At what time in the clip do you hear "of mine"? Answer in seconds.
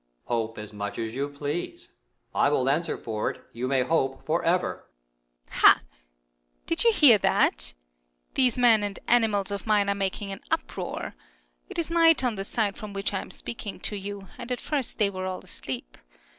9.51-9.89